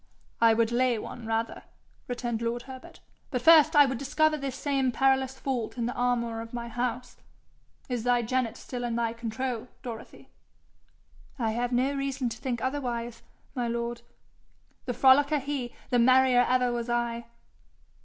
'I 0.41 0.55
would 0.55 0.71
lay 0.71 0.97
one 0.97 1.27
rather,' 1.27 1.61
returned 2.07 2.41
lord 2.41 2.63
Herbert. 2.63 3.01
'But 3.29 3.43
first 3.43 3.75
I 3.75 3.85
would 3.85 3.99
discover 3.99 4.35
this 4.35 4.55
same 4.55 4.91
perilous 4.91 5.37
fault 5.37 5.77
in 5.77 5.85
the 5.85 5.93
armour 5.93 6.41
of 6.41 6.55
my 6.55 6.69
house. 6.69 7.17
Is 7.87 8.03
thy 8.03 8.23
genet 8.23 8.57
still 8.57 8.83
in 8.83 8.95
thy 8.95 9.13
control, 9.13 9.67
Dorothy?' 9.83 10.29
'I 11.37 11.51
have 11.51 11.71
no 11.71 11.93
reason 11.93 12.29
to 12.29 12.37
think 12.37 12.63
otherwise, 12.63 13.21
my 13.53 13.67
lord. 13.67 14.01
The 14.85 14.95
frolicker 14.95 15.37
he, 15.39 15.75
the 15.91 15.99
merrier 15.99 16.47
ever 16.49 16.71
was 16.71 16.89
I.' 16.89 17.25